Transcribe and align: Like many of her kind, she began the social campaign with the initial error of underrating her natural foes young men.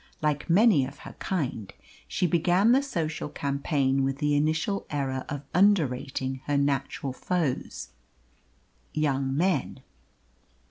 Like 0.19 0.49
many 0.49 0.83
of 0.83 0.97
her 1.05 1.13
kind, 1.19 1.71
she 2.07 2.25
began 2.25 2.71
the 2.71 2.81
social 2.81 3.29
campaign 3.29 4.03
with 4.03 4.17
the 4.17 4.33
initial 4.35 4.87
error 4.89 5.25
of 5.29 5.43
underrating 5.53 6.41
her 6.47 6.57
natural 6.57 7.13
foes 7.13 7.89
young 8.95 9.37
men. 9.37 9.83